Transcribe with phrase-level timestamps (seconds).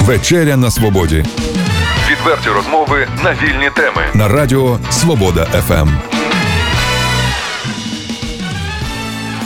[0.00, 1.24] Вечеря на свободі.
[2.10, 5.88] Відверті розмови на вільні теми на Радіо Свобода ФМ.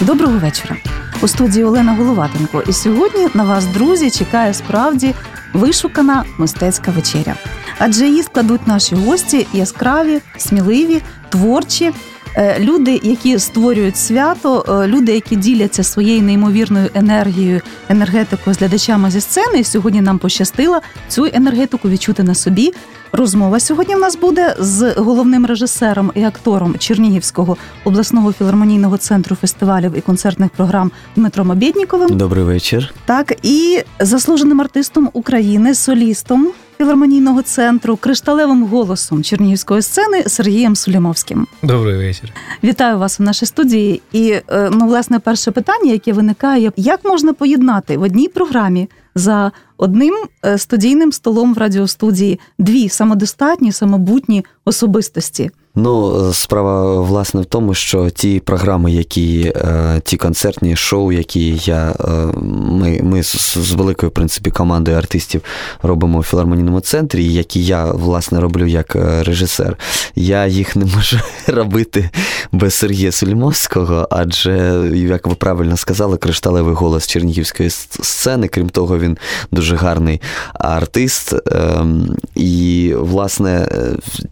[0.00, 0.76] Доброго вечора.
[1.22, 2.62] У студії Олена Головатенко.
[2.68, 5.14] І сьогодні на вас, друзі, чекає справді
[5.52, 7.34] вишукана мистецька вечеря.
[7.78, 11.92] Адже її складуть наші гості яскраві, сміливі, творчі.
[12.36, 19.10] Е, люди, які створюють свято, е, люди, які діляться своєю неймовірною енергією, енергетикою з глядачами
[19.10, 19.58] зі сцени.
[19.58, 22.72] І сьогодні нам пощастило цю енергетику відчути на собі.
[23.12, 29.98] Розмова сьогодні в нас буде з головним режисером і актором Чернігівського обласного філармонійного центру фестивалів
[29.98, 32.16] і концертних програм Дмитром Обєдніковим.
[32.16, 32.94] Добрий вечір.
[33.04, 36.52] Так і заслуженим артистом України, солістом
[36.84, 41.46] філармонійного центру, кришталевим голосом чернігівської сцени Сергієм Сулімовським.
[41.62, 42.32] Добрий вечір.
[42.64, 44.02] Вітаю вас у нашій студії.
[44.12, 49.52] І е, ну, власне, перше питання, яке виникає, як можна поєднати в одній програмі за
[49.76, 55.50] одним е, студійним столом в радіостудії дві самодостатні, самобутні особистості.
[55.76, 61.94] Ну, справа власне в тому, що ті програми, які е, ті концертні шоу, які я
[62.00, 62.10] е,
[62.52, 65.42] ми ми з, великою в принципі командою артистів
[65.82, 69.76] робимо в філармонійному центрі, які я власне роблю як е, режисер,
[70.14, 72.10] я їх не можу робити
[72.52, 78.48] без Сергія Сулімовського, адже, як ви правильно сказали, кришталевий голос чернігівської сцени.
[78.48, 79.18] Крім того, він
[79.50, 80.20] дуже гарний
[80.54, 81.34] артист.
[81.52, 83.68] Ем, і, власне,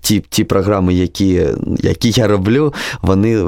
[0.01, 1.31] ті, ті програми, які
[1.78, 3.47] які я роблю, вони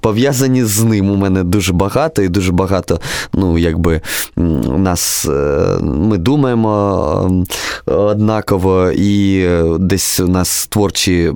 [0.00, 1.10] пов'язані з ним.
[1.10, 3.00] У мене дуже багато і дуже багато,
[3.32, 4.00] ну, якби
[4.76, 7.44] нас е, ми думаємо
[7.86, 11.32] однаково, і десь у нас творчі,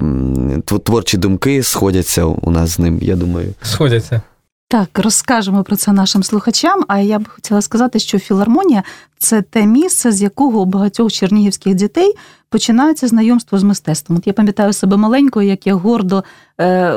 [0.84, 3.54] творчі думки сходяться у нас з ним, я думаю.
[3.62, 4.22] Сходяться.
[4.74, 6.84] Так, розкажемо про це нашим слухачам.
[6.88, 8.82] А я б хотіла сказати, що філармонія
[9.18, 12.14] це те місце, з якого у багатьох чернігівських дітей
[12.48, 14.18] починається знайомство з мистецтвом.
[14.18, 16.24] От я пам'ятаю себе маленькою, як я гордо
[16.60, 16.94] е,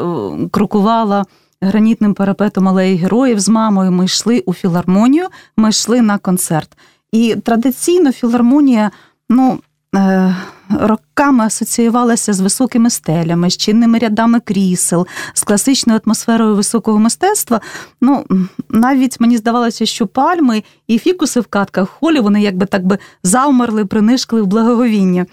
[0.52, 1.26] крокувала
[1.62, 3.92] гранітним парапетом алеї героїв з мамою.
[3.92, 5.28] Ми йшли у філармонію,
[5.58, 6.78] ми йшли на концерт.
[7.12, 8.92] І традиційно філармонія,
[9.30, 9.60] ну.
[9.96, 10.36] Е,
[10.70, 17.62] роками асоціювалася з високими стелями, з чинними рядами крісел, з класичною атмосферою високого мистецтва.
[18.02, 18.26] Ну,
[18.70, 23.86] навіть мені здавалося, що пальми і фікуси в катках холі вони якби так би завмерли,
[23.86, 25.26] принишкли в благоговіння.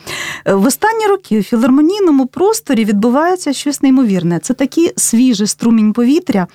[0.46, 4.38] В останні роки у філармонійному просторі відбувається щось неймовірне.
[4.38, 6.46] Це такий свіжий струмінь повітря.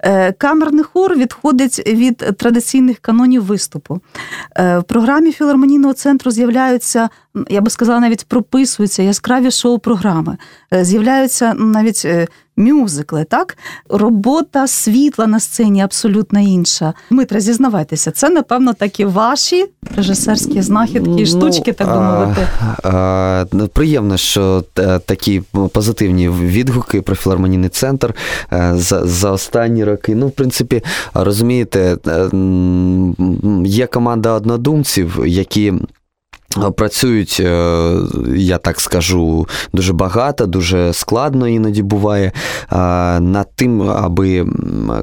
[0.00, 4.00] Е, камерний хор відходить від традиційних канонів виступу.
[4.56, 7.08] Е, в програмі філармонійного центру з'являються,
[7.48, 10.36] я би сказала, навіть прописуються яскраві шоу-програми,
[10.74, 12.26] е, з'являються навіть е,
[12.58, 13.24] мюзикли.
[13.24, 13.56] Так,
[13.88, 16.94] робота світла на сцені абсолютно інша.
[17.10, 22.48] Дмитре, зізнавайтеся, це напевно такі ваші режисерські знахідки і ну, штучки, так би мовити.
[22.60, 25.42] А, а, ну, приємно, що е, такі
[25.72, 28.14] позитивні відгуки про філармонійний центр
[28.72, 30.14] за, за останні роки.
[30.14, 30.82] Ну, в принципі,
[31.14, 31.96] розумієте,
[33.64, 35.74] є команда однодумців, які.
[36.76, 37.96] Працюють, е,
[38.36, 42.32] я так скажу, дуже багато, дуже складно іноді буває
[43.20, 44.46] над тим, аби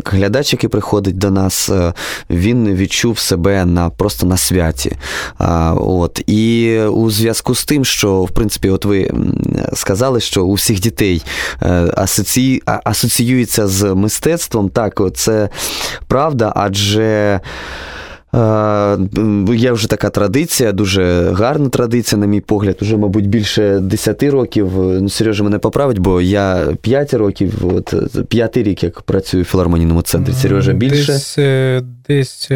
[0.06, 1.94] глядач, який приходить до нас, е,
[2.30, 4.98] він відчув себе на просто на святі.
[5.76, 6.22] От.
[6.28, 9.12] І у зв'язку з тим, що в принципі, от ви
[9.74, 11.24] сказали, що у всіх дітей
[11.62, 12.62] е, асоці...
[12.66, 15.50] асоціюється з мистецтвом, так, це
[16.08, 17.40] правда, адже.
[19.54, 24.72] Є вже така традиція, дуже гарна традиція, на мій погляд, уже, мабуть, більше 10 років.
[24.76, 27.94] Ну, Сережа мене поправить, бо я 5 років, от
[28.28, 30.34] п'ятий рік, як працюю в філармонійному центрі.
[30.34, 31.14] Сережа більше.
[31.14, 32.52] Десь, е, десь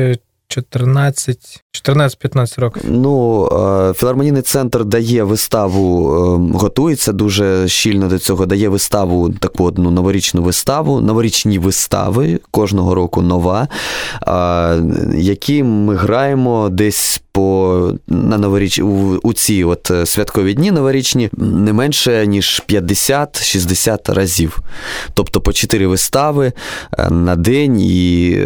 [0.47, 2.84] 14 14-15 років.
[2.85, 9.63] Ну, е, філармонійний центр дає виставу, е, готується дуже щільно до цього, дає виставу, таку
[9.63, 13.68] одну новорічну виставу, новорічні вистави кожного року нова,
[15.16, 21.30] які ми граємо десь по на новоріч у, у ці от е, святкові дні новорічні
[21.38, 24.59] не менше ніж 50-60 разів.
[25.13, 26.51] Тобто по 4 вистави
[27.09, 28.38] на день і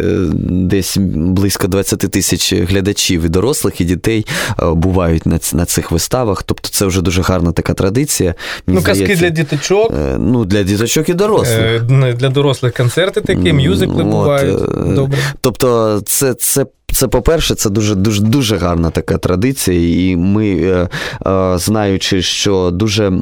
[0.42, 4.26] десь близько 20 тисяч глядачів і дорослих, і дітей
[4.62, 6.42] е, бувають на на цих виставах.
[6.42, 8.34] Тобто це вже дуже гарна така традиція.
[8.66, 9.90] Мені ну, здається, казки для діточок.
[9.90, 11.58] Е, ну, для діточок і дорослих.
[11.58, 14.58] Е, для дорослих концерти такі, мюзикли бувають.
[14.94, 15.18] Добре.
[15.40, 20.88] Тобто, це, це це по-перше, це дуже дуже дуже гарна така традиція, і ми, е,
[21.26, 23.12] е, знаючи, що дуже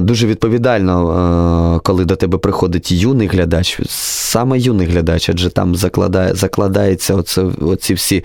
[0.00, 7.14] дуже відповідально, коли до тебе приходить юний глядач, саме юний глядач, адже там закладає, закладається
[7.14, 8.24] оце, оці всі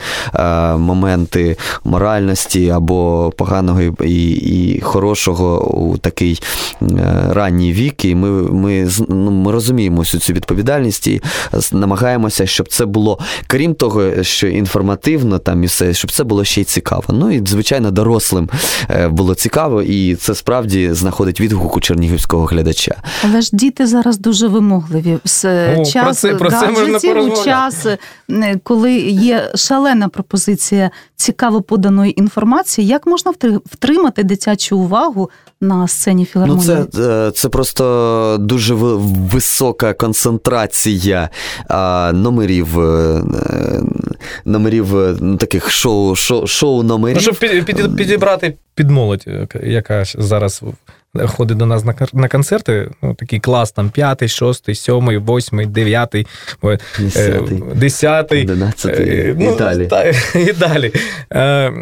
[0.78, 6.42] моменти моральності або поганого і, і хорошого у такий
[7.30, 8.06] ранній вік.
[8.06, 11.22] І ми, ми, ну, ми розуміємо всю цю відповідальність і
[11.72, 16.62] намагаємося, щоб це було, крім того, що інформативно там і все, щоб це було ще
[16.62, 17.04] й цікаво.
[17.10, 18.50] Ну і звичайно, дорослим
[18.90, 22.96] е, було цікаво, і це справді знаходить відгук у чернігівського глядача.
[23.24, 25.14] Але ж діти зараз дуже вимогливі.
[25.78, 27.00] О, час про це, про це можна
[27.44, 27.86] час,
[28.30, 33.34] е, коли є шалена пропозиція цікаво поданої інформації, як можна
[33.66, 35.30] втримати дитячу увагу
[35.62, 36.76] на сцені філармонії?
[36.78, 41.30] Ну, це, е, це просто дуже висока концентрація
[42.14, 42.68] номерів
[44.46, 47.16] номерів ну, таких шоу шоу, шоу номерів.
[47.16, 47.36] Ну, щоб
[47.66, 49.26] під, підібрати під молодь,
[49.64, 50.64] яка зараз
[51.24, 52.90] ходить до нас на на концерти.
[53.02, 56.28] Ну, Такий клас, там п'ятий, шостий, сьомий, восьмий, дев'ятий,
[57.76, 59.88] десятий, одинадцятий ну, і далі.
[59.88, 60.04] Та,
[60.36, 60.94] і далі.
[61.34, 61.74] Е,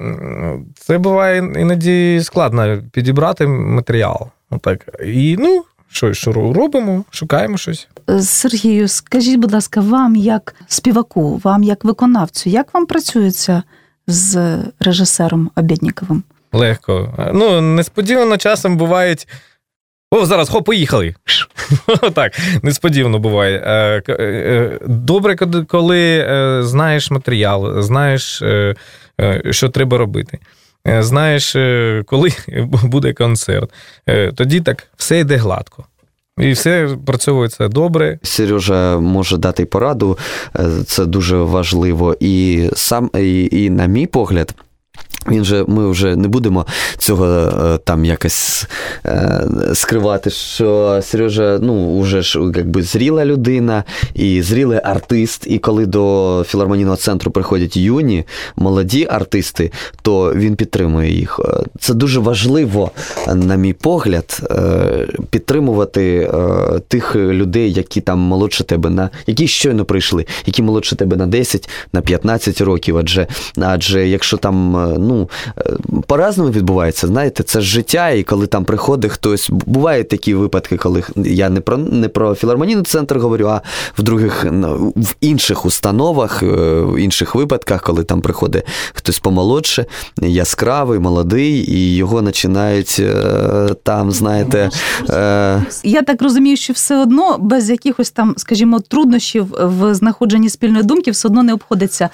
[0.75, 4.27] це буває іноді складно підібрати матеріал.
[4.49, 5.01] Отак.
[5.05, 5.63] І ну,
[5.93, 7.87] що що робимо, шукаємо щось.
[8.19, 13.63] Сергію, скажіть, будь ласка, вам як співаку, вам як виконавцю, як вам працюється
[14.07, 16.23] з режисером Обєдніковим?
[16.51, 17.29] Легко.
[17.33, 19.27] Ну, несподівано часом бувають.
[20.11, 21.15] О, зараз хоп, поїхали.
[22.13, 23.57] Так, несподівано буває.
[23.65, 25.35] Е, е, добре,
[25.67, 28.43] коли е, знаєш матеріал, знаєш,
[29.51, 30.39] що треба робити.
[30.85, 31.51] Знаєш,
[32.05, 32.29] коли
[32.83, 33.73] буде концерт.
[34.35, 35.85] Тоді так все йде гладко.
[36.37, 38.19] І все працьовується добре.
[38.23, 40.17] Сережа може дати пораду,
[40.85, 42.15] це дуже важливо.
[42.19, 44.55] І сам, і, і на мій погляд.
[45.27, 46.65] Він же, ми вже не будемо
[46.97, 48.67] цього е, там якось
[49.05, 53.83] е, скривати, що Сережа ну, вже ж якби зріла людина
[54.13, 55.47] і зрілий артист.
[55.47, 58.25] І коли до філармонійного центру приходять юні,
[58.55, 59.71] молоді артисти,
[60.01, 61.39] то він підтримує їх.
[61.39, 62.91] Е, це дуже важливо,
[63.33, 64.49] на мій погляд,
[65.29, 66.31] підтримувати
[66.87, 71.69] тих людей, які там молодше тебе на які щойно прийшли, які молодше тебе на 10,
[71.93, 72.97] на 15 років.
[72.97, 73.27] Адже
[73.57, 75.73] адже якщо там ну ну, е,
[76.07, 77.07] по-разному відбувається.
[77.07, 79.49] Знаєте, це ж життя, і коли там приходить хтось.
[79.49, 83.61] Бувають такі випадки, коли я не про не про філармонійний центр говорю, а
[83.97, 84.45] в других
[84.95, 86.45] в інших установах, е,
[86.81, 88.63] в інших випадках, коли там приходить
[88.93, 89.85] хтось помолодше,
[90.21, 94.69] яскравий, молодий, і його починають е, там, знаєте.
[95.83, 101.11] Я так розумію, що все одно без якихось там, скажімо, труднощів в знаходженні спільної думки
[101.11, 102.09] все одно не обходиться.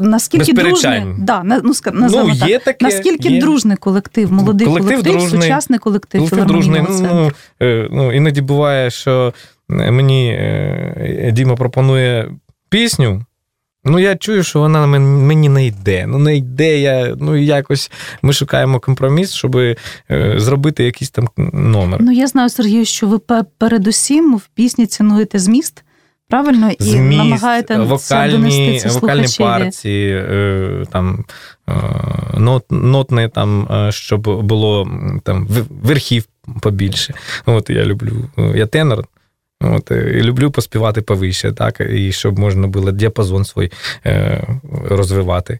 [0.00, 2.64] Наскільки дружний, да, ну, ну, є так.
[2.64, 3.40] Таке, Наскільки є.
[3.40, 6.20] дружний колектив, молодий колектив, колектив дружний, сучасний колектив.
[6.20, 6.82] Колектив дружний.
[6.88, 7.30] Ну,
[7.62, 9.34] е, ну, Іноді буває, що
[9.68, 12.30] мені е, Діма пропонує
[12.68, 13.24] пісню.
[13.84, 16.06] Ну, я чую, що вона мені не йде.
[16.06, 16.78] Ну, не йде.
[16.78, 17.90] я, Ну, якось
[18.22, 19.76] ми шукаємо компроміс, щоб е,
[20.36, 22.00] зробити якийсь там номер.
[22.02, 23.18] Ну, я знаю, Сергію, що ви
[23.58, 25.84] передусім в пісні цінуєте зміст.
[26.32, 31.24] Правильно, і Зміст, намагаєте вокальні, це вокальні партії, е, там
[31.68, 31.72] е,
[32.36, 34.90] нот, нотне, там, е, щоб було
[35.24, 36.24] там верхів
[36.60, 37.14] побільше.
[37.46, 38.12] От я люблю.
[38.54, 39.04] Я тенор.
[39.60, 43.70] От, і люблю поспівати повище, так, і щоб можна було діапазон свій
[44.84, 45.58] розвивати.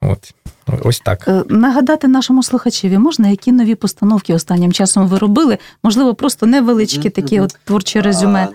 [0.00, 0.34] От.
[0.82, 1.28] Ось так.
[1.28, 5.58] Е, нагадати нашому слухачеві можна, які нові постановки останнім часом ви робили?
[5.82, 8.48] Можливо, просто невеличкі такі от творчі резюме.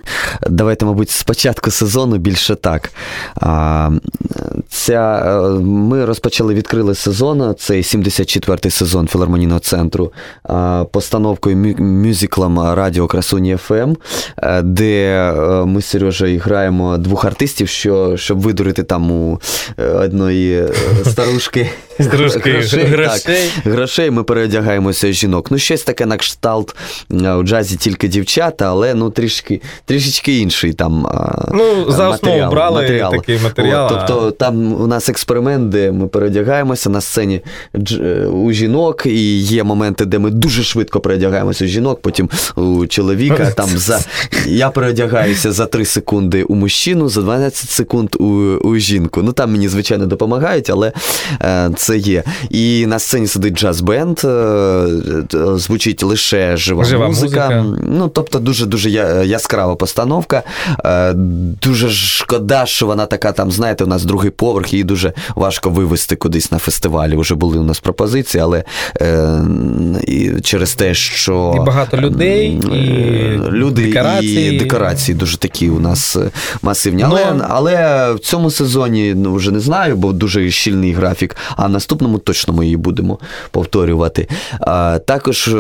[0.50, 2.92] Давайте, мабуть, з початку сезону більше так.
[4.70, 10.14] Ця, е, Ми розпочали відкрили сезон, цей 74-й сезон філармонійного центру,
[10.92, 13.94] постановкою мюзиклом Радіо Красуні ФМ,
[14.38, 15.32] е, де
[15.66, 19.40] ми з Сережею граємо двох артистів, що, щоб видурити там у
[19.78, 20.64] одної
[21.06, 21.70] старушки.
[22.08, 23.50] Трошки грошей, грошей.
[23.64, 25.52] Так, грошей ми переодягаємося жінок.
[25.52, 26.76] Ну, щось таке на кшталт
[27.10, 31.08] у джазі тільки дівчата, але ну трішки трішечки інший там.
[31.54, 33.12] Ну, за основу брали матеріал.
[33.12, 33.94] такий матеріал.
[33.94, 37.42] От, тобто там у нас експеримент, де ми переодягаємося на сцені
[37.92, 42.88] е, у жінок, і є моменти, де ми дуже швидко переодягаємося у жінок, потім у
[42.88, 43.52] чоловіка.
[43.52, 44.00] Там за
[44.48, 48.26] Я переодягаюся за 3 секунди у мужчину, за 12 секунд у
[48.64, 49.22] у жінку.
[49.24, 50.92] Ну там мені, звичайно, допомагають, але
[51.42, 52.24] е, це це є.
[52.50, 54.20] І на сцені сидить джаз-бенд,
[55.58, 57.50] звучить лише жива, жива музика.
[57.50, 57.84] музика.
[57.88, 58.90] Ну, тобто, дуже дуже
[59.26, 60.44] яскрава постановка.
[61.64, 66.16] Дуже шкода, що вона така там, знаєте, у нас другий поверх, її дуже важко вивезти
[66.16, 67.18] кудись на фестивалі.
[67.18, 68.64] Вже були у нас пропозиції, але
[69.02, 69.40] е,
[70.08, 74.56] і через те, що і багато людей, і люди декорації.
[74.56, 76.30] і декорації дуже такі у нас е,
[76.62, 77.04] масивні.
[77.04, 77.46] Але Но...
[77.50, 81.36] але в цьому сезоні ну, вже не знаю, бо дуже щільний графік.
[81.56, 83.20] А в наступному точно ми її будемо
[83.52, 84.28] повторювати.
[84.60, 85.56] А, Також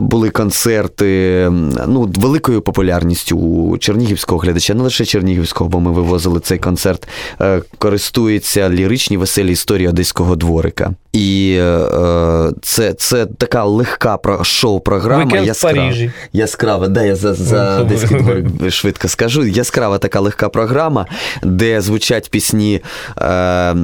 [0.00, 1.48] були концерти
[1.86, 7.08] ну, великою популярністю у чернігівського глядача, не лише чернігівського, бо ми вивозили цей концерт,
[7.40, 10.90] е, користується ліричні веселі історії одеського дворика.
[11.12, 15.22] І е, це це така легка шоу-програма.
[15.38, 15.92] яскрава,
[16.32, 19.44] яскрава, да, я за за одеський дворик швидко скажу.
[19.44, 21.06] Яскрава така легка програма,
[21.42, 22.80] де звучать пісні.
[23.18, 23.74] Е,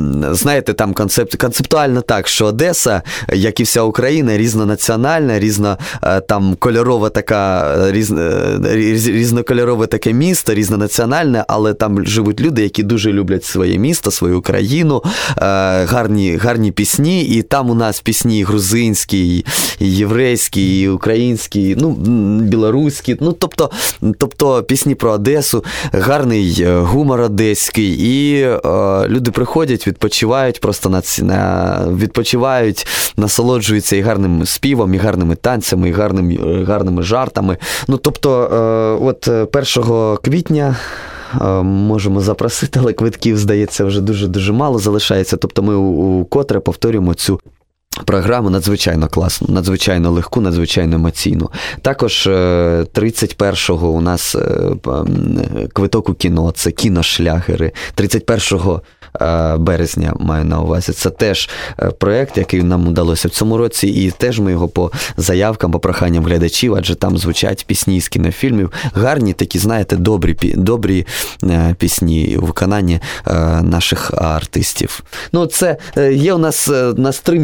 [0.51, 3.03] Знаєте, там концепт, концептуально так, що Одеса,
[3.33, 8.75] як і вся Україна, різнонаціональна, різно е, там кольорова така, різно, е,
[9.07, 15.03] різнокольорове таке місто, різнонаціональне, але там живуть люди, які дуже люблять своє місто, свою країну,
[15.05, 15.11] е,
[15.85, 17.25] гарні, гарні пісні.
[17.25, 19.45] І там у нас пісні грузинські,
[19.79, 21.91] і єврейські, і українські, ну,
[22.43, 23.17] білоруські.
[23.21, 23.71] Ну, тобто,
[24.19, 28.61] тобто пісні про Одесу, гарний е, гумор одеський, і е,
[29.09, 35.93] люди приходять, відпочивають, просто на, на відпочивають, насолоджуються і гарним співом, і гарними танцями, і
[35.93, 37.57] гарним, е, гарними жартами.
[37.89, 40.77] Ну, тобто, е, от 1 квітня.
[41.41, 45.37] Е, можемо запросити, але квитків, здається, вже дуже-дуже мало залишається.
[45.37, 47.41] Тобто ми укотре повторюємо цю.
[48.05, 51.51] Програму надзвичайно класну, надзвичайно легку, надзвичайно емоційну.
[51.83, 54.61] Також 31-го е, у нас е,
[55.73, 57.73] квиток у кіно, це кіношлягери.
[57.95, 58.81] 31
[59.21, 60.93] Е, березня маю на увазі.
[60.93, 61.51] Це теж
[61.99, 66.25] проєкт, який нам вдалося в цьому році, і теж ми його по заявкам, по проханням
[66.25, 68.73] глядачів, адже там звучать пісні з кінофільмів.
[68.95, 71.07] Гарні такі, знаєте, добрі добрі
[71.79, 73.01] пісні у виконанні
[73.63, 75.03] наших артистів.
[75.33, 75.77] Ну, це
[76.13, 77.39] є у нас у нас три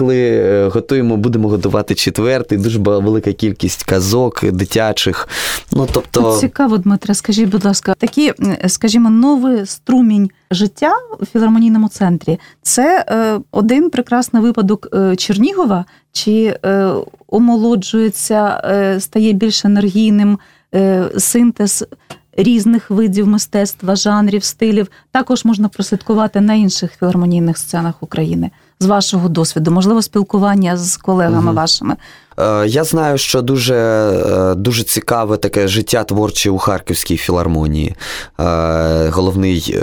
[0.00, 5.28] мюзикли, готуємо, будемо готувати четвертий, дуже велика кількість казок дитячих.
[5.72, 6.38] Ну, тобто...
[6.40, 8.32] Цікаво, Дмитре, скажіть, будь ласка, такі,
[8.66, 16.58] скажімо, новий струмінь життя у філармонійному центрі це е, один прекрасний випадок е, Чернігова, чи
[16.64, 16.90] е,
[17.28, 18.62] омолоджується,
[19.00, 20.38] стає більш енергійним
[21.18, 21.84] синтез
[22.36, 24.88] різних видів мистецтва, жанрів, стилів.
[25.10, 28.50] Також можна прослідкувати на інших філармонійних сценах України
[28.80, 31.56] з вашого досвіду, можливо, спілкування з колегами угу.
[31.56, 31.96] вашими.
[32.40, 37.94] Е, я знаю, що дуже е, дуже цікаве таке життя творче у Харківській філармонії.
[38.40, 39.78] Е, головний,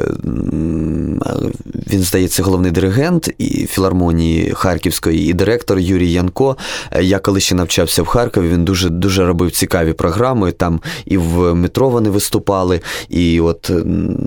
[1.92, 6.58] він здається, головний диригент і філармонії Харківської і директор Юрій Янко.
[7.02, 10.52] Я коли ще навчався в Харкові, він дуже дуже робив цікаві програми.
[10.52, 12.82] Там і в метро вони виступали.
[13.10, 13.72] І от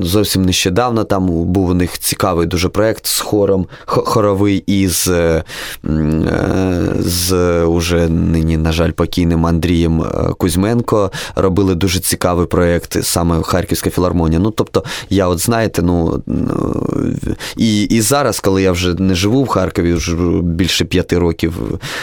[0.01, 5.11] зовсім нещодавно там був у них цікавий дуже проєкт з хором хоровий із
[6.99, 10.07] з уже нині, на жаль, покійним Андрієм е,
[10.39, 14.41] Кузьменко робили дуже цікавий проєкт саме Харківська філармонія.
[14.41, 16.23] Ну, тобто, я от знаєте, ну
[17.57, 21.55] і і зараз, коли я вже не живу в Харкові, вже більше п'яти років,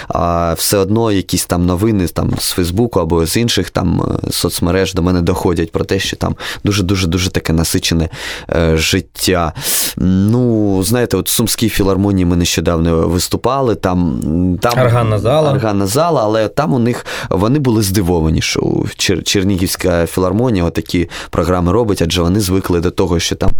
[0.08, 4.94] а все одно якісь там новини там з Фейсбуку або з інших там е, соцмереж
[4.94, 8.10] до мене доходять про те, що там дуже-дуже дуже таке насичене
[8.50, 9.54] е, життя.
[9.98, 13.76] Ну, знаєте, от в Сумській філармонії ми нещодавно виступали.
[13.76, 14.20] Там
[14.62, 15.52] там Арганна зала.
[15.52, 18.62] Арганна зала, але там у них вони були здивовані, що
[18.98, 23.52] Чер- Чернігівська філармонія такі програми робить, адже вони звикли до того, що там,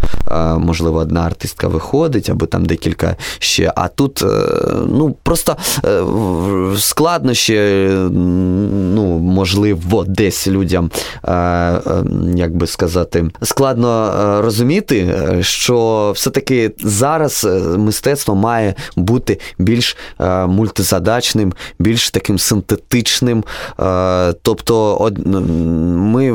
[0.58, 3.72] можливо, одна артистка виходить, або там декілька ще.
[3.76, 4.26] А тут е,
[4.88, 6.02] ну, просто е,
[6.78, 7.88] складно ще,
[8.94, 10.90] ну, можливо, десь людям,
[11.24, 11.80] е,
[12.34, 17.46] як би сказати, складно розуміти, що все-таки зараз
[17.78, 19.96] мистецтво має бути більш
[20.46, 23.44] мультизадачним, більш таким синтетичним.
[24.42, 26.32] Тобто, ми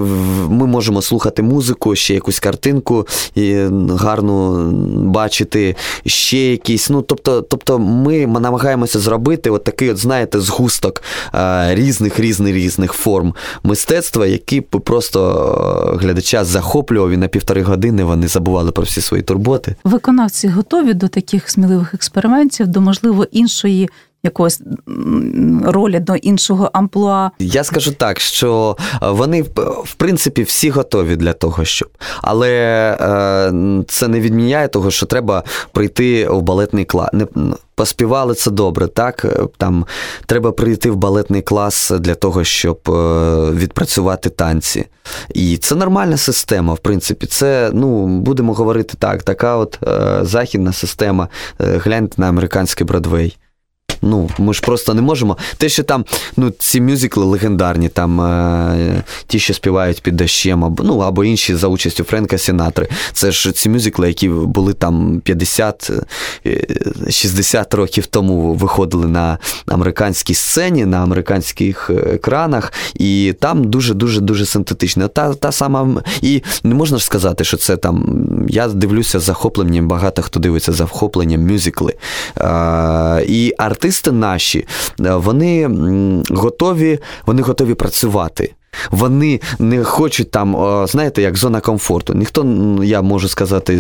[0.50, 3.56] ми можемо слухати музику, ще якусь картинку і
[3.90, 4.70] гарну
[5.06, 5.76] бачити,
[6.06, 6.90] ще якісь.
[6.90, 11.04] Ну, тобто, тобто ми намагаємося зробити от такий, от, знаєте, згусток
[11.68, 18.72] різних різних різних форм мистецтва, які просто глядача захоплював і на півтори години вони забували
[18.72, 19.76] про всі свої турботи.
[19.84, 23.90] Виконавці готові до таких сміливих експериментів, до можливо іншої
[24.24, 24.62] якогось
[25.64, 27.32] ролі до іншого амплуа.
[27.40, 29.42] Я скажу так, що вони
[29.84, 31.90] в принципі всі готові для того, щоб.
[32.22, 32.52] Але
[33.02, 37.10] е, це не відміняє того, що треба прийти в балетний клас.
[37.14, 37.28] Не,
[37.80, 39.26] Поспівали це добре, так?
[39.58, 39.86] Там
[40.26, 42.92] треба прийти в балетний клас для того, щоб е,
[43.52, 44.86] відпрацювати танці.
[45.34, 47.28] І це нормальна система, в принципі.
[47.28, 51.28] Це, ну, будемо говорити так, така от е, західна система.
[51.62, 53.38] Е, гляньте на американський Бродвей.
[54.02, 55.38] Ну, ми ж просто не можемо.
[55.58, 56.06] Те, що там
[56.38, 61.56] ну, ці мюзикли легендарні, там е, ті, що співають під дощем, або ну, або інші
[61.56, 62.88] за участю Френка Сінатри.
[63.14, 69.38] Це ж ці мюзикли, які були там 50-60 е, років тому виходили на
[69.68, 75.08] американській сцені, на американських екранах, і там дуже-дуже дуже синтетично.
[75.08, 78.26] Та та сама, І не можна ж сказати, що це там.
[78.50, 81.94] Я дивлюся захопленням, багато хто дивиться захопленням мюзикли.
[82.38, 84.68] Е, і артисти артисти наші,
[85.00, 85.70] е, вони
[86.30, 88.54] готові, вони готові працювати.
[88.92, 90.56] Вони не хочуть там,
[90.88, 92.14] знаєте, як зона комфорту.
[92.14, 92.46] Ніхто,
[92.84, 93.80] я можу сказати,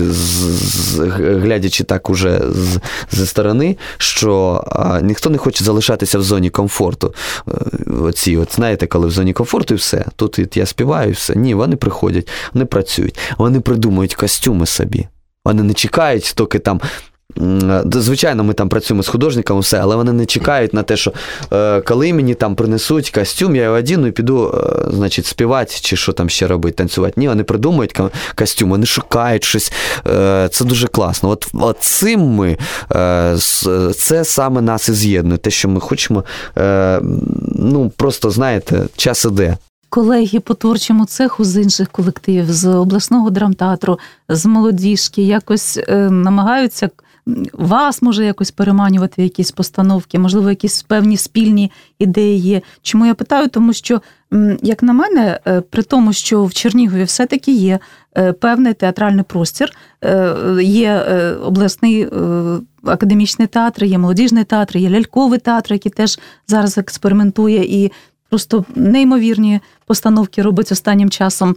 [1.18, 2.80] глядячи так уже з,
[3.12, 4.64] зі сторони, що
[5.02, 7.14] ніхто не хоче залишатися в зоні комфорту.
[7.48, 7.52] Е,
[8.02, 10.06] оці, от знаєте, коли в зоні комфорту і все.
[10.16, 11.36] Тут я співаю і все.
[11.36, 15.08] Ні, вони приходять, вони працюють, вони придумують костюми собі.
[15.46, 16.82] Вони не чекають, доки там
[17.92, 21.14] Звичайно, ми там працюємо з художниками, все, але вони не чекають на те, що
[21.54, 25.96] е, коли мені там принесуть костюм, я його одіну і піду, е, значить, співати чи
[25.96, 27.14] що там ще робити, танцювати.
[27.18, 28.00] Ні, вони придумують
[28.36, 29.72] костюм, вони шукають щось.
[30.08, 31.30] Е, це дуже класно.
[31.30, 32.58] От, от цим ми
[33.96, 35.38] це саме нас і з'єднує.
[35.38, 36.24] Те, що ми хочемо,
[37.56, 39.58] ну просто знаєте, час іде.
[39.90, 46.90] Колеги по творчому цеху з інших колективів, з обласного драмтеатру, з молодіжки якось намагаються
[47.54, 52.62] вас може якось переманювати в якісь постановки, можливо, якісь певні спільні ідеї є.
[52.82, 53.48] Чому я питаю?
[53.48, 54.02] Тому що,
[54.62, 57.80] як на мене, е, при тому, що в Чернігові все-таки є
[58.18, 59.72] е, певний театральний простір,
[60.04, 61.02] е, є
[61.44, 62.08] обласний
[62.84, 67.92] академічний театр, є молодіжний театр, є ляльковий театр, який теж зараз експериментує і
[68.30, 71.56] просто неймовірні постановки робить останнім часом.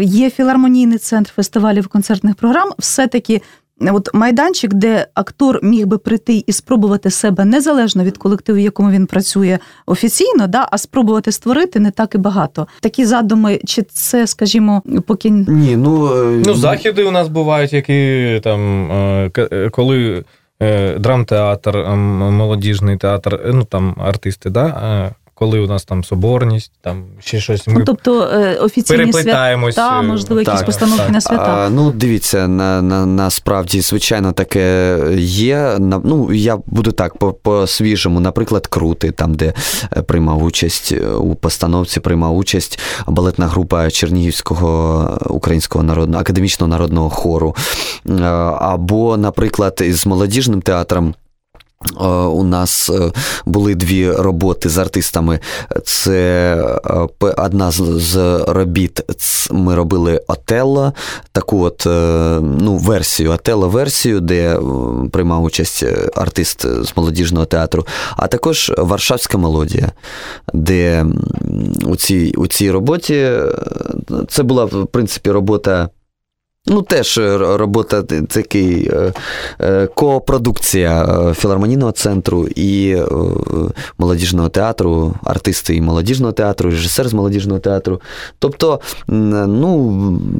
[0.00, 2.70] Є філармонійний центр фестивалів концертних програм.
[2.78, 3.42] Все-таки
[3.80, 8.90] от майданчик, де актор міг би прийти і спробувати себе незалежно від колективу, в якому
[8.90, 12.66] він працює офіційно, да, а спробувати створити не так і багато.
[12.80, 18.40] Такі задуми, чи це, скажімо, поки ні, ну е, ну заходи у нас бувають, які
[18.44, 20.24] там е, е, коли
[20.98, 27.66] драмтеатр, молодіжний театр, ну там артисти, да коли у нас там соборність, там ще щось.
[27.66, 31.12] Ми ну, тобто е, офіційні свята, можливо, якісь так, постановки так.
[31.12, 31.66] на свята.
[31.66, 35.76] А, Ну, дивіться, на, на, насправді, звичайно, таке є.
[35.78, 39.52] Ну, я буду так по, по свіжому, наприклад, крути, там, де
[39.96, 47.10] е, приймав участь е, у постановці, приймав участь балетна група Чернігівського українського народного академічного народного
[47.10, 47.56] хору.
[48.58, 51.14] Або, наприклад, із молодіжним театром.
[52.00, 53.12] Е, у нас е,
[53.46, 55.40] були дві роботи з артистами.
[55.84, 56.54] Це
[57.22, 58.16] е, одна з
[58.48, 59.00] робіт.
[59.50, 60.92] Ми робили Отелло,
[61.32, 61.82] таку от
[62.42, 64.58] ну, версію, Отелло-версію, де
[65.12, 65.84] приймав участь
[66.14, 67.86] артист з молодіжного театру,
[68.16, 69.92] а також Варшавська мелодія,
[70.54, 71.06] де
[71.84, 73.30] у цій, у цій роботі
[74.28, 75.88] це була в принципі робота.
[76.68, 79.12] Ну, теж е, робота такий е,
[79.60, 81.06] е, копродукція
[81.38, 82.96] філармонійного центру і
[83.98, 88.00] молодіжного театру, артисти і молодіжного театру, режисер з молодіжного театру.
[88.38, 89.90] Тобто, ну,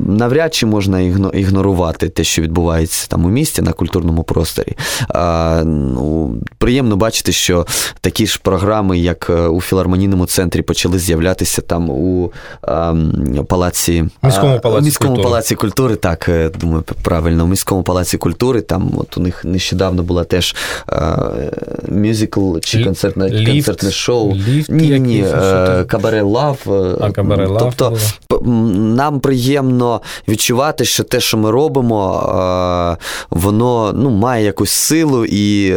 [0.07, 1.01] навряд чи можна
[1.35, 4.77] ігнорувати те, що відбувається там у місті на культурному просторі.
[5.09, 7.67] А, ну, Приємно бачити, що
[8.01, 12.95] такі ж програми, як у філармонійному центрі, почали з'являтися там у а,
[13.49, 15.29] палаці міському палаці міському культури.
[15.29, 15.97] палаці культури.
[15.97, 18.61] так так, е, думаю, правильно, у міському палаці культури.
[18.61, 20.55] Там от у них нещодавно була теж
[21.89, 24.35] мюзикл чи концертне Ліфт, концертне шоу.
[24.35, 26.59] Ліфт ні, ні, е, Кабаре Лав.
[26.67, 27.75] Е, а Кабаре Лав.
[27.77, 27.97] Тобто
[28.77, 32.99] нам приємно відчувати, що те, що ми робимо,
[33.31, 35.75] воно ну, має якусь силу, і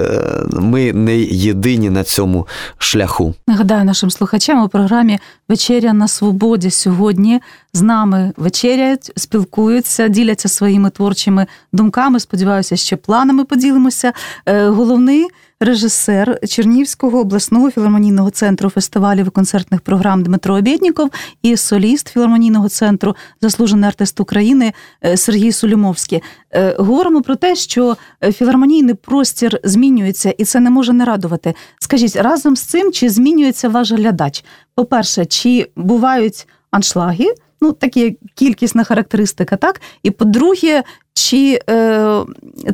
[0.52, 2.48] ми не єдині на цьому
[2.78, 3.34] шляху.
[3.48, 7.42] Нагадаю нашим слухачам у програмі Вечеря на свободі сьогодні
[7.74, 12.20] з нами вечеряють, спілкуються, діляться своїми творчими думками.
[12.20, 14.14] Сподіваюся, ще планами поділимося.
[14.46, 15.28] Е, головний
[15.60, 21.10] режисер Чернівського обласного філармонійного центру фестивалів і концертних програм Дмитро Обєдніков
[21.42, 24.74] і соліст філармонійного центру, заслужений артист України
[25.06, 26.22] е, Сергій Сулімовський.
[26.52, 27.98] Е, говоримо про те, що
[28.34, 31.54] філармонійний простір змінюється, і це не може не радувати.
[31.80, 34.46] Скажіть разом з цим, чи змінюється ваш глядач?
[34.76, 37.26] По-перше, чи бувають аншлаги?
[37.62, 39.82] Ну, такі кількісна характеристика, так?
[40.04, 42.24] І по-друге, чи е,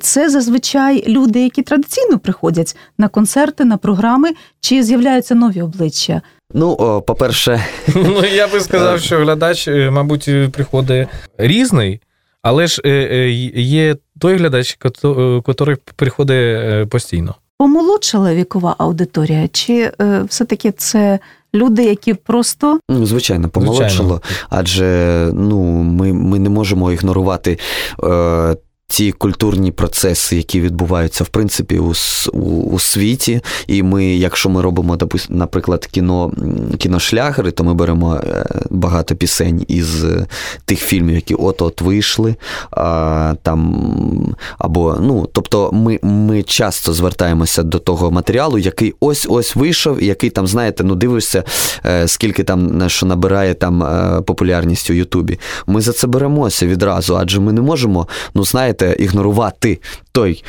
[0.01, 6.21] це зазвичай люди, які традиційно приходять на концерти, на програми, чи з'являються нові обличчя?
[6.53, 12.01] Ну, о, по-перше, ну я би сказав, що глядач, е, мабуть, приходить різний,
[12.41, 17.35] але ж е, е, є той глядач, який приходить постійно.
[17.57, 19.91] Помолодшала вікова аудиторія, чи
[20.27, 21.19] все-таки це
[21.55, 27.59] люди, які просто ну, звичайно помолодшало, адже ну ми ми не можемо ігнорувати.
[28.03, 28.55] Е,
[28.87, 31.93] ті культурні процеси, які відбуваються в принципі у
[32.33, 33.41] у, у світі.
[33.67, 34.97] І ми, якщо ми робимо,
[35.29, 36.31] наприклад, кіно
[36.77, 40.25] кіношлягери, то ми беремо е, багато пісень із е,
[40.65, 42.35] тих фільмів, які от-от вийшли.
[42.71, 50.03] А, там, або, ну, Тобто ми ми часто звертаємося до того матеріалу, який ось-ось вийшов,
[50.03, 51.43] і який там, знаєте, ну дивишся,
[51.85, 53.85] е, скільки там що набирає там
[54.23, 55.39] популярність у Ютубі.
[55.67, 59.79] Ми за це беремося відразу, адже ми не можемо, ну знаєте знаєте, ігнорувати
[60.11, 60.43] той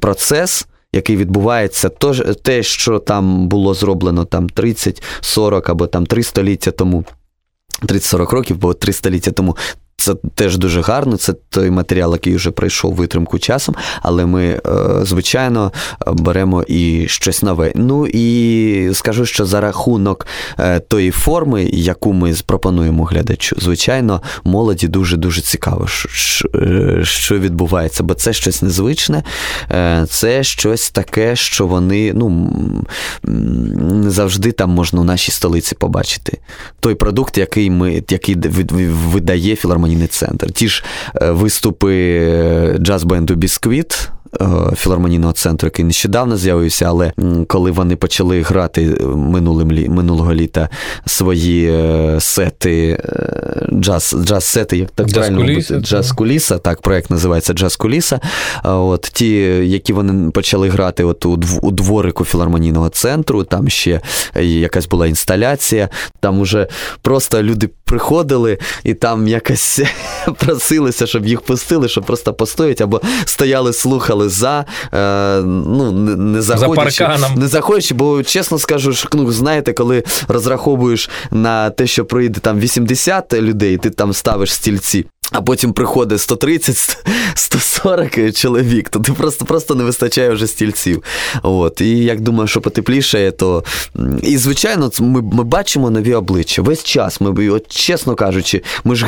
[0.00, 0.66] процес.
[0.92, 6.70] Який відбувається, то, те, що там було зроблено там 30, 40 або там 3 століття
[6.70, 7.04] тому,
[7.82, 9.56] 30-40 років, бо 3 століття тому,
[9.98, 11.16] це теж дуже гарно.
[11.16, 14.60] Це той матеріал, який вже пройшов витримку часом, але ми, е,
[15.02, 15.72] звичайно,
[16.06, 17.72] беремо і щось нове.
[17.74, 20.26] Ну і скажу, що за рахунок
[20.58, 25.86] е, тої форми, яку ми пропонуємо глядачу, звичайно, молоді дуже дуже цікаво,
[27.02, 29.22] що відбувається, бо це щось незвичне,
[29.70, 32.52] е, це щось таке, що вони ну,
[33.22, 36.38] не завжди там можна у нашій столиці побачити.
[36.80, 38.36] Той продукт, який ми який
[39.12, 40.50] видає філармонія філармонійний центр.
[40.50, 40.84] Ті ж
[41.22, 44.10] е, виступи е, джаз-бенду Бісквіт.
[44.40, 47.12] Е, філармонійного центру, який нещодавно з'явився, але
[47.46, 48.86] коли вони почали грати
[49.16, 50.68] минулим минулого літа
[51.06, 51.84] свої
[52.20, 53.02] сети,
[53.72, 57.76] джаз джаз сети як так джаз правильно куліса, бути, джаз куліса, так проект називається Джаз
[57.76, 58.20] Куліса.
[58.64, 59.30] От ті,
[59.68, 64.00] які вони почали грати от у, у дворику філармонійного центру, там ще
[64.40, 65.88] якась була інсталяція,
[66.20, 66.66] там уже
[67.02, 69.80] просто люди приходили і там якось
[70.38, 77.06] просилися, щоб їх пустили, щоб просто постоять або стояли, слухали за, е, ну, не заходячи,
[77.18, 82.40] за не заходячи, бо чесно скажу, що, ну, знаєте, коли розраховуєш на те, що прийде
[82.40, 85.06] там 80 людей, ти там ставиш стільці.
[85.32, 91.02] А потім приходить 130-140 чоловік, то ти просто просто не вистачає вже стільців.
[91.42, 91.80] От.
[91.80, 93.64] І як думаю, що потеплішає, то.
[94.22, 96.62] І, звичайно, ми ми бачимо нові обличчя.
[96.62, 99.06] Весь час, ми, от, чесно кажучи, ми ж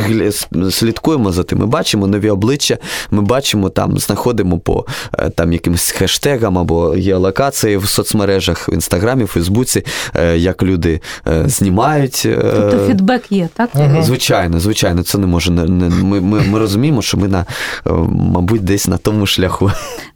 [0.70, 2.78] слідкуємо за тим, ми бачимо нові обличчя,
[3.10, 4.86] ми бачимо там, знаходимо по
[5.18, 11.00] е, там, якимось хештегам або геолокації в соцмережах, в інстаграмі, в Фейсбуці, е, як люди
[11.26, 12.28] е, знімають.
[12.54, 13.70] Тобто фідбек є, так?
[14.02, 17.40] Звичайно, звичайно, це не може не ми ми, ми розуміємо, що ми на
[17.86, 19.70] е, мабуть десь на тому шляху.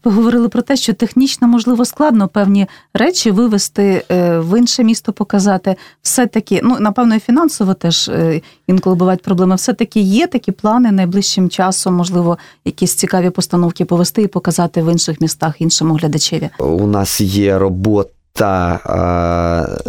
[0.04, 5.12] Ви говорили про те, що технічно можливо складно певні речі вивести е, в інше місто,
[5.12, 5.76] показати.
[6.02, 9.54] Все таки, ну напевно, і фінансово теж е, інколи бувають проблеми.
[9.54, 14.92] Все таки є такі плани найближчим часом, можливо, якісь цікаві постановки повести і показати в
[14.92, 16.50] інших містах іншому глядачеві.
[16.59, 18.81] У нас є робота та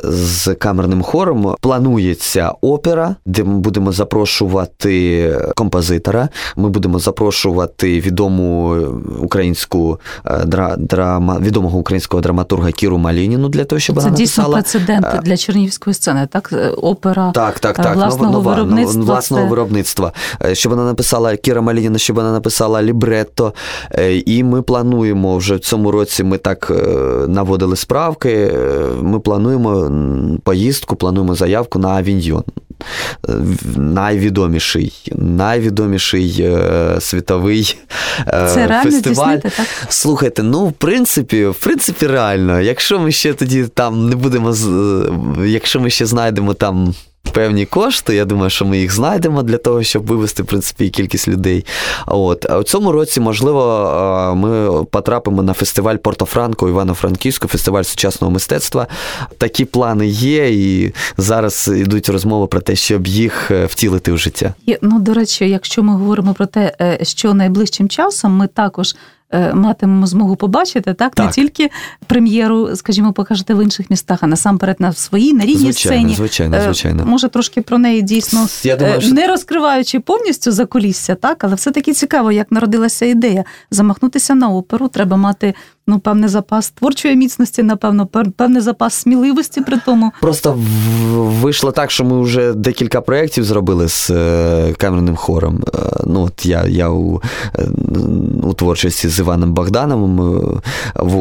[0.03, 6.29] е, з камерним хором планується опера, де ми будемо запрошувати композитора.
[6.55, 8.69] Ми будемо запрошувати відому
[9.21, 10.45] українську е,
[10.77, 14.61] драма, відомого українського драматурга Кіру Малініну для того, щоб Це вона дійсно написала...
[14.61, 16.27] прецедент е, для чернігівської сцени.
[16.31, 17.95] Так, опера так, так, так.
[17.95, 19.03] власного нова, виробництва.
[19.03, 19.49] Власного це...
[19.49, 20.11] виробництва.
[20.53, 23.53] Щоб вона написала Кіра Малініна, щоб вона написала лібретто.
[24.25, 26.23] І ми плануємо вже в цьому році.
[26.23, 26.71] Ми так
[27.27, 28.34] наводили справки
[29.01, 29.91] ми плануємо
[30.43, 32.43] поїздку, плануємо заявку на Авіньйон.
[33.75, 37.77] Найвідоміший, найвідоміший е, світовий
[38.27, 39.37] е, Це реально фестиваль.
[39.37, 39.67] Так?
[39.89, 42.61] Слухайте, ну в принципі, в принципі, реально.
[42.61, 44.55] Якщо ми ще тоді там не будемо,
[45.45, 46.93] якщо ми ще знайдемо там
[47.31, 48.15] певні кошти.
[48.15, 51.65] Я думаю, що ми їх знайдемо для того, щоб вивести в принципі кількість людей.
[52.05, 58.87] От а у цьому році, можливо, ми потрапимо на фестиваль Порто-Франко, Івано-Франківську, фестиваль сучасного мистецтва.
[59.37, 64.53] Такі плани є, і зараз йдуть розмови про те, щоб їх е, втілити в життя.
[64.81, 68.95] Ну до речі, якщо ми говоримо про те, е, що найближчим часом ми також
[69.53, 71.69] матимемо змогу побачити, так, так не тільки
[72.07, 76.15] прем'єру, скажімо, покажете в інших містах, а насамперед на своїй на рідній звичайно, сцені.
[76.15, 77.05] Звичайно, е, звичайно.
[77.05, 79.13] Може, трошки про неї дійсно Я думаю, е, що...
[79.13, 84.49] не розкриваючи повністю за кулісся, так, але все таки цікаво, як народилася ідея замахнутися на
[84.49, 84.87] оперу.
[84.87, 85.53] Треба мати
[85.87, 90.11] ну, певний запас творчої міцності, напевно, певний запас сміливості при тому.
[90.21, 90.59] Просто
[91.15, 94.11] вийшло так, що ми вже декілька проєктів зробили з
[94.77, 95.63] камерним хором.
[96.05, 97.21] Ну, от Я я у,
[98.43, 100.41] у творчості з Іваном Богдановим.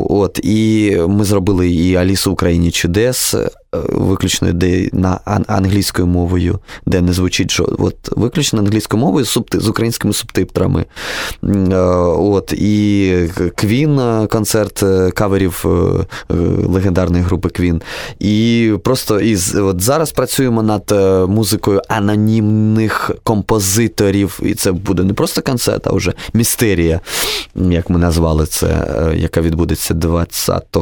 [0.09, 3.35] От, І ми зробили і Алісу Україні чудес.
[3.75, 9.69] Е, виключно де на англійською мовою, де не звучить що от виключно англійською мовою з
[9.69, 10.85] українськими субтитрами.
[11.45, 11.77] Е,
[12.19, 14.85] от, І Квін, концерт
[15.15, 16.35] каверів е,
[16.67, 17.83] легендарної групи Квін.
[18.19, 20.95] І просто із, от зараз працюємо над
[21.29, 24.41] музикою анонімних композиторів.
[24.43, 27.01] І це буде не просто концерт, а вже містерія,
[27.55, 30.77] як ми назвали це, яка відбудеться 20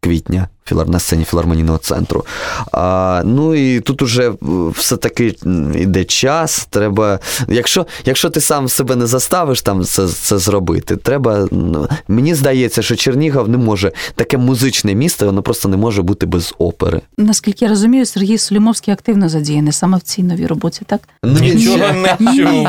[0.00, 2.24] квітня на сцені філармонійного центру.
[2.72, 4.32] А, Ну і тут уже
[4.78, 5.34] все-таки
[5.74, 6.66] йде час.
[6.70, 11.48] Треба, Якщо якщо ти сам себе не заставиш там це це зробити, треба.
[11.50, 16.26] Ну, мені здається, що Чернігов не може таке музичне місто, воно просто не може бути
[16.26, 17.00] без опери.
[17.18, 21.00] Наскільки я розумію, Сергій Солімовський активно задіяний саме в цій новій роботі, так?
[21.24, 22.68] Ну, Нічого не чув.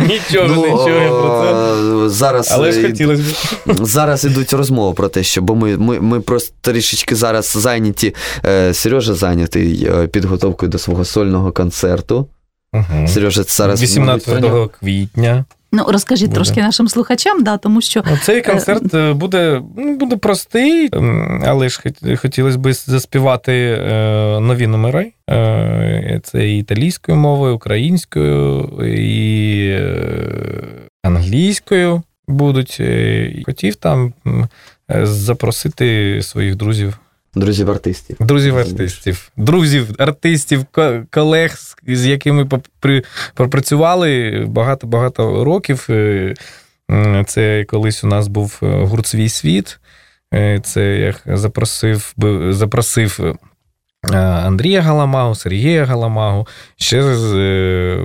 [0.00, 2.08] Нічого не ну, чув про це.
[2.08, 3.22] Зараз Але ж хотілося
[3.66, 3.86] б.
[3.86, 8.14] Зараз ідуть розмови про те, що бо ми, ми, ми просто трішечки зараз зараз зайняті.
[8.44, 12.28] Е, Сережа зайнятий е, підготовкою до свого сольного концерту.
[12.72, 13.08] Угу.
[13.08, 14.44] Сережа зараз 18
[14.80, 15.44] квітня.
[15.72, 16.34] Ну, розкажіть буде.
[16.34, 20.90] трошки нашим слухачам, да, тому що ну, цей е, концерт буде ну, буде простий,
[21.46, 21.80] але ж
[22.16, 23.76] хотілося б заспівати
[24.40, 25.12] нові номери.
[26.22, 29.78] Це і італійською мовою, українською і
[31.02, 32.82] англійською будуть.
[33.46, 34.12] Хотів там
[34.88, 36.98] запросити своїх друзів.
[37.38, 38.16] Друзів артистів.
[38.20, 39.30] Друзів артистів.
[39.36, 40.64] Друзів, артистів,
[41.10, 41.54] колег,
[41.86, 42.48] з якими
[43.34, 45.86] пропрацювали багато-багато років.
[46.90, 49.78] Е, це колись у нас був е, гурт «Свій світ.
[50.34, 52.14] Е, це я запросив
[52.48, 53.36] запросив
[54.12, 56.46] Андрія Галамагу, Сергія Галамагу.
[56.76, 57.02] Ще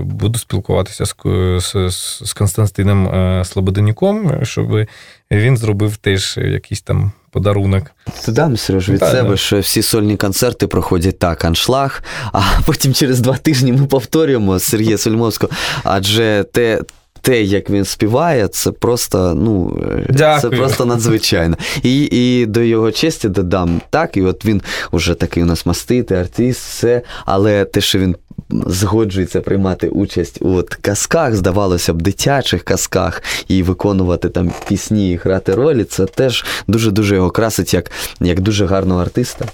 [0.01, 1.15] буду спілкуватися з
[1.59, 1.91] з,
[2.25, 4.85] з Константином Слободенюком, щоб
[5.31, 7.83] він зробив теж якийсь там подарунок.
[8.25, 9.37] Додам, Сереж, від да, себе, да.
[9.37, 14.97] що всі сольні концерти проходять так, аншлаг, а потім через два тижні ми повторюємо Сергія
[14.97, 16.81] Сольмовського, адже те.
[17.25, 20.51] Те, як він співає, це просто ну Дякую.
[20.51, 21.57] це просто надзвичайно.
[21.83, 26.17] І і до його честі додам так, і от він уже такий у нас маститий
[26.17, 28.15] артист, все, але те, що він
[28.49, 35.15] згоджується приймати участь у от казках, здавалося б, дитячих казках, і виконувати там пісні і
[35.15, 39.45] грати ролі, це теж дуже-дуже його красить як як дуже гарного артиста.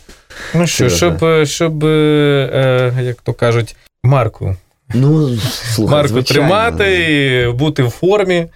[0.54, 4.56] Ну що, щоб, щоб, е, як то кажуть, Марку.
[4.94, 5.38] Ну,
[5.76, 6.44] слухай, Марку звичайно.
[6.44, 8.48] тримати, бути в формі.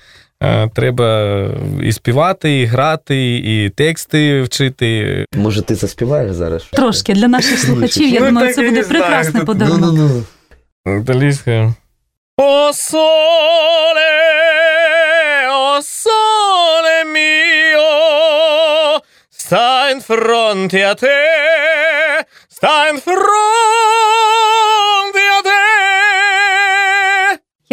[0.44, 1.48] Е, треба
[1.84, 5.26] і співати, і грати, і тексти вчити.
[5.36, 6.64] Може, ти заспіваєш зараз?
[6.64, 8.14] Трошки для наших слухачів.
[8.14, 10.12] Я ну, думаю, це буде прекрасний подарунок.
[11.02, 11.74] Італійська.
[12.38, 13.00] О соле,
[15.52, 17.82] о соле мio,
[19.30, 24.83] sta in fronte a te, sta in fronte.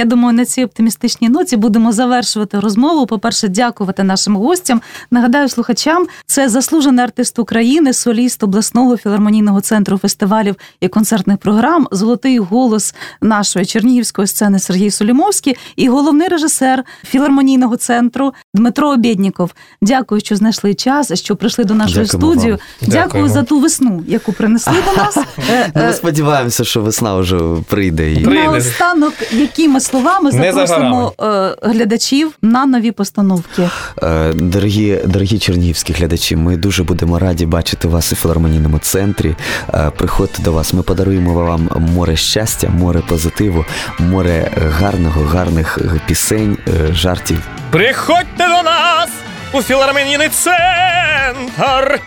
[0.01, 3.07] Я думаю, на цій оптимістичній ноті будемо завершувати розмову.
[3.07, 4.83] По-перше, дякувати нашим гостям.
[5.11, 12.39] Нагадаю слухачам, це заслужений артист України, соліст обласного філармонійного центру фестивалів і концертних програм, золотий
[12.39, 19.51] голос нашої чернігівської сцени Сергій Солімовський і головний режисер філармонійного центру Дмитро Обєдніков.
[19.83, 22.53] Дякую, що знайшли час, що прийшли до нашої Дякуємо студії.
[22.53, 22.61] Вам.
[22.83, 25.19] Дякую за ту весну, яку принесли до нас.
[25.51, 28.13] Е, Ми е, сподіваємося, що весна вже прийде.
[28.13, 33.71] І наостанок, якими словами запросимо е, глядачів на нові постановки.
[34.03, 39.37] Е, дорогі дорогі чернігівські глядачі, ми дуже будемо раді бачити вас у філармонійному центрі.
[39.75, 40.73] Е, приходьте до вас.
[40.73, 43.65] Ми подаруємо вам море щастя, море позитиву,
[43.99, 46.59] море гарного, гарних пісень,
[46.93, 47.43] жартів.
[47.71, 49.11] Приходьте до нас
[49.53, 52.01] у філармонійний центр.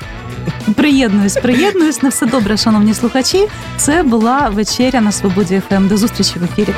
[0.76, 3.48] Приєднуюсь, приєднуюсь на все добре, шановні слухачі.
[3.78, 5.88] Це була вечеря на свободі ФМ.
[5.88, 6.74] До зустрічі в ефірі.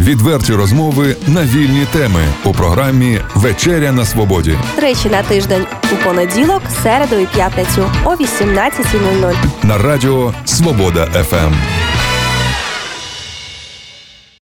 [0.00, 4.58] Відверті розмови на вільні теми у програмі Вечеря на свободі.
[4.76, 9.34] Тричі на тиждень у понеділок, середу і п'ятницю о 18.00.
[9.62, 11.54] На радіо Свобода ФМ.